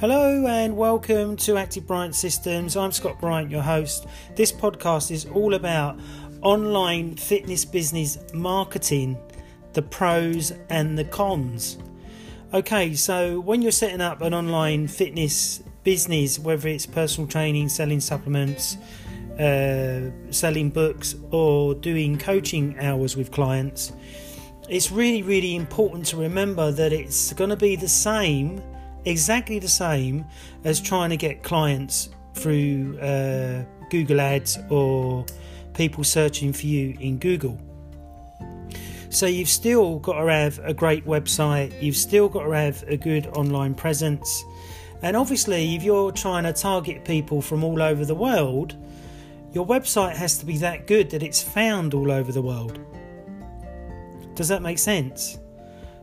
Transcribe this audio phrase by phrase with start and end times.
[0.00, 2.76] Hello and welcome to Active Bryant Systems.
[2.76, 4.06] I'm Scott Bryant, your host.
[4.36, 5.98] This podcast is all about
[6.40, 9.18] online fitness business marketing,
[9.72, 11.78] the pros and the cons.
[12.54, 17.98] Okay, so when you're setting up an online fitness business, whether it's personal training, selling
[17.98, 18.76] supplements,
[19.40, 23.90] uh, selling books, or doing coaching hours with clients,
[24.68, 28.62] it's really, really important to remember that it's going to be the same
[29.04, 30.24] exactly the same
[30.64, 35.24] as trying to get clients through uh, Google Ads or
[35.74, 37.58] people searching for you in Google.
[39.10, 42.96] So you've still got to have a great website, you've still got to have a
[42.96, 44.44] good online presence.
[45.00, 48.76] And obviously, if you're trying to target people from all over the world,
[49.52, 52.78] your website has to be that good that it's found all over the world.
[54.34, 55.38] Does that make sense?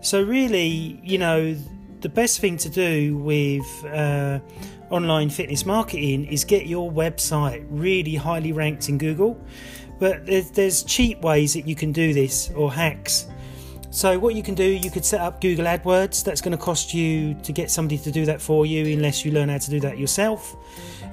[0.00, 1.56] So, really, you know,
[2.00, 4.40] the best thing to do with uh,
[4.90, 9.40] online fitness marketing is get your website really highly ranked in Google.
[9.98, 13.26] But there's, cheap ways that you can do this or hacks.
[13.90, 16.22] So, what you can do, you could set up Google AdWords.
[16.22, 19.32] That's going to cost you to get somebody to do that for you, unless you
[19.32, 20.54] learn how to do that yourself.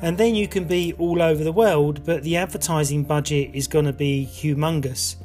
[0.02, 3.86] And then you can be all over the world, but the advertising budget is going
[3.86, 5.16] to be humongous.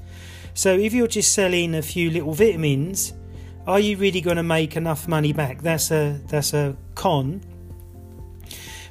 [0.54, 3.12] So, if you're just selling a few little vitamins,
[3.66, 5.62] are you really going to make enough money back?
[5.62, 7.42] That's a that's a con.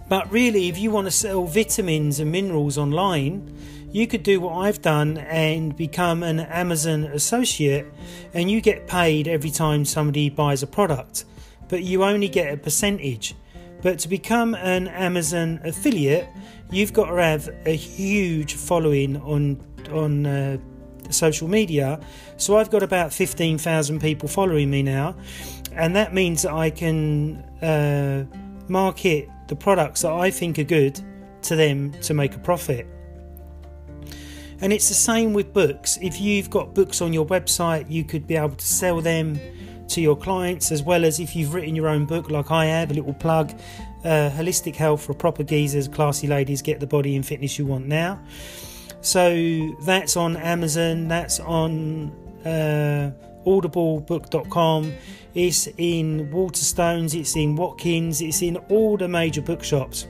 [0.07, 3.55] But really, if you want to sell vitamins and minerals online,
[3.91, 7.85] you could do what I've done and become an Amazon associate,
[8.33, 11.25] and you get paid every time somebody buys a product,
[11.67, 13.35] but you only get a percentage.
[13.81, 16.27] But to become an Amazon affiliate,
[16.71, 20.57] you've got to have a huge following on on uh,
[21.13, 21.99] social media.
[22.37, 25.15] So I've got about 15,000 people following me now,
[25.73, 28.25] and that means that I can uh,
[28.67, 30.99] market the products that I think are good
[31.43, 32.87] to them to make a profit.
[34.61, 35.97] And it's the same with books.
[36.01, 39.39] If you've got books on your website, you could be able to sell them
[39.87, 42.91] to your clients as well as if you've written your own book, like I have,
[42.91, 43.53] a little plug
[44.03, 47.87] uh, Holistic Health for Proper Geezers, Classy Ladies, Get the Body and Fitness You Want
[47.87, 48.19] Now.
[49.01, 52.11] So that's on Amazon, that's on
[52.45, 53.11] uh,
[53.45, 54.93] audiblebook.com,
[55.33, 60.07] it's in Waterstones, it's in Watkins, it's in all the major bookshops.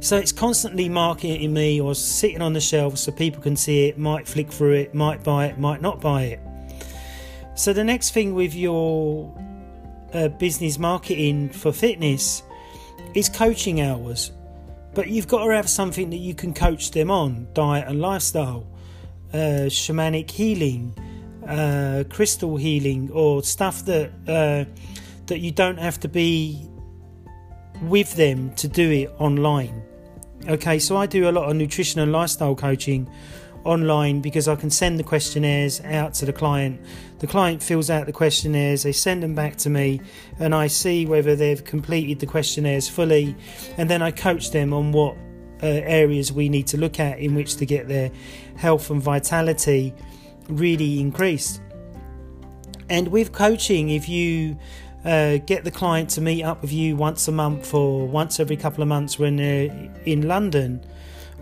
[0.00, 3.98] So it's constantly marketing me or sitting on the shelf so people can see it,
[3.98, 6.40] might flick through it, might buy it, might not buy it.
[7.54, 9.32] So the next thing with your
[10.12, 12.42] uh, business marketing for fitness
[13.14, 14.32] is coaching hours.
[14.96, 18.66] But you've got to have something that you can coach them on diet and lifestyle,
[19.34, 20.96] uh, shamanic healing,
[21.46, 24.64] uh, crystal healing, or stuff that uh,
[25.26, 26.66] that you don't have to be
[27.82, 29.82] with them to do it online.
[30.48, 33.06] Okay, so I do a lot of nutrition and lifestyle coaching
[33.66, 36.80] online because I can send the questionnaires out to the client.
[37.18, 40.00] The client fills out the questionnaires, they send them back to me,
[40.38, 43.34] and I see whether they've completed the questionnaires fully,
[43.76, 45.16] and then I coach them on what
[45.62, 48.10] uh, areas we need to look at in which to get their
[48.56, 49.94] health and vitality
[50.48, 51.60] really increased.
[52.88, 54.58] And with coaching, if you
[55.04, 58.56] uh, get the client to meet up with you once a month or once every
[58.56, 60.84] couple of months when they're in London,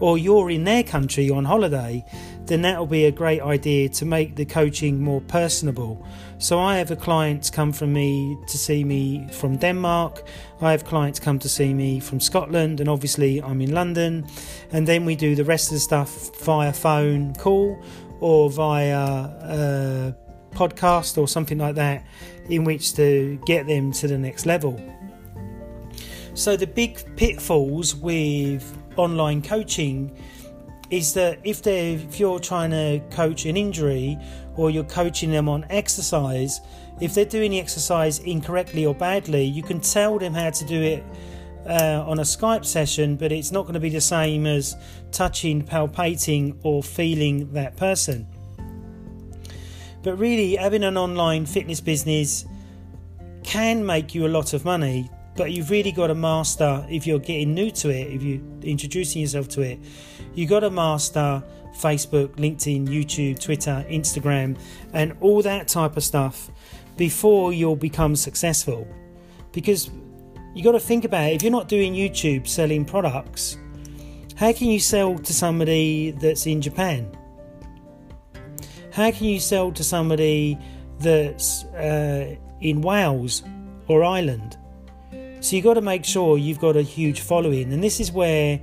[0.01, 2.05] or you're in their country on holiday,
[2.47, 6.05] then that'll be a great idea to make the coaching more personable.
[6.39, 10.23] So I have clients come from me to see me from Denmark.
[10.61, 14.27] I have clients come to see me from Scotland, and obviously I'm in London.
[14.73, 17.83] And then we do the rest of the stuff via phone call
[18.21, 20.13] or via uh,
[20.51, 22.05] podcast or something like that,
[22.49, 24.79] in which to get them to the next level.
[26.35, 30.17] So the big pitfalls with online coaching
[30.91, 34.19] is that if they if you're trying to coach an injury
[34.57, 36.61] or you're coaching them on exercise,
[37.01, 40.83] if they're doing the exercise incorrectly or badly, you can tell them how to do
[40.83, 41.05] it
[41.67, 44.77] uh, on a Skype session, but it's not going to be the same as
[45.13, 48.27] touching, palpating, or feeling that person.
[50.03, 52.45] But really, having an online fitness business
[53.43, 57.19] can make you a lot of money but you've really got to master if you're
[57.19, 59.79] getting new to it if you're introducing yourself to it
[60.35, 61.43] you've got to master
[61.77, 64.57] facebook linkedin youtube twitter instagram
[64.93, 66.51] and all that type of stuff
[66.97, 68.87] before you'll become successful.
[69.53, 69.91] Because
[70.55, 73.59] you got to think about it if you're not doing youtube selling products
[74.37, 77.11] how can you sell to somebody that's in japan?
[78.93, 80.59] How can you sell to somebody
[80.99, 83.43] that's uh, in wales
[83.89, 84.57] or ireland
[85.45, 88.59] So you've got to make sure you've got a huge following, and this is where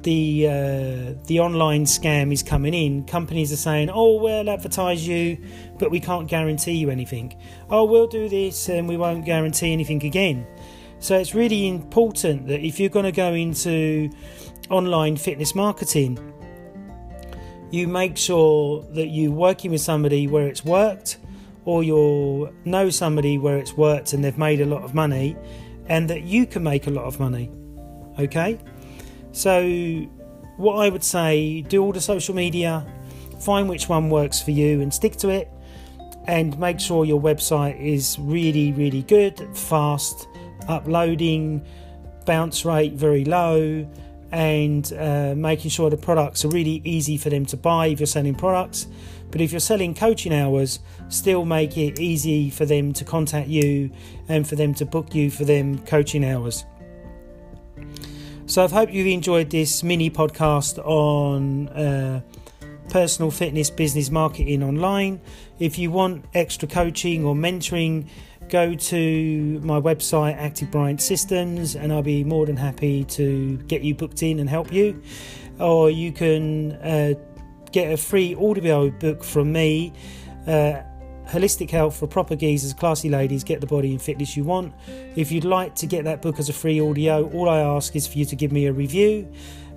[0.00, 3.04] the uh, the online scam is coming in.
[3.04, 5.36] Companies are saying, "Oh, we'll advertise you,
[5.78, 7.38] but we can't guarantee you anything.
[7.68, 10.46] Oh, we'll do this, and we won't guarantee anything again."
[11.00, 14.08] So it's really important that if you're going to go into
[14.70, 16.18] online fitness marketing,
[17.70, 21.18] you make sure that you're working with somebody where it's worked,
[21.66, 25.36] or you know somebody where it's worked and they've made a lot of money,
[25.88, 27.50] and that you can make a lot of money.
[28.18, 28.58] Okay?
[29.32, 29.62] So,
[30.56, 32.86] what I would say do all the social media,
[33.40, 35.50] find which one works for you and stick to it,
[36.26, 40.26] and make sure your website is really, really good, fast,
[40.68, 41.64] uploading,
[42.24, 43.88] bounce rate very low,
[44.32, 48.06] and uh, making sure the products are really easy for them to buy if you're
[48.06, 48.86] selling products.
[49.30, 53.90] But if you're selling coaching hours, still make it easy for them to contact you
[54.28, 56.64] and for them to book you for them coaching hours.
[58.46, 62.20] So I hope you've enjoyed this mini podcast on uh,
[62.88, 65.20] personal fitness business marketing online.
[65.58, 68.08] If you want extra coaching or mentoring,
[68.48, 73.82] go to my website, Active Bryant Systems, and I'll be more than happy to get
[73.82, 75.02] you booked in and help you.
[75.58, 77.14] Or you can uh,
[77.72, 79.92] get a free audio book from me.
[80.46, 80.82] Uh,
[81.28, 84.72] Holistic Health for Proper Geezers, Classy Ladies, Get the Body and Fitness You Want.
[85.16, 88.06] If you'd like to get that book as a free audio, all I ask is
[88.06, 89.32] for you to give me a review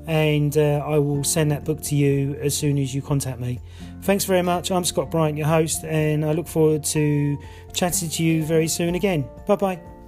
[0.09, 3.59] and uh, I will send that book to you as soon as you contact me.
[4.01, 4.71] Thanks very much.
[4.71, 7.37] I'm Scott Bryant, your host, and I look forward to
[7.73, 9.29] chatting to you very soon again.
[9.45, 9.98] Bye bye.